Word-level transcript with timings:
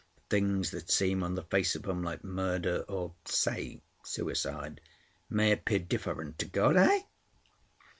Things 0.31 0.71
that 0.71 0.89
seem 0.89 1.21
on 1.21 1.35
the 1.35 1.43
face 1.43 1.75
of 1.75 1.87
'em 1.87 2.01
like 2.01 2.23
murder, 2.23 2.83
or 2.87 3.13
say 3.25 3.81
suicide, 4.03 4.81
may 5.29 5.51
appear 5.51 5.77
different 5.77 6.39
to 6.39 6.47
God. 6.47 6.75
Heh?" 6.75 7.01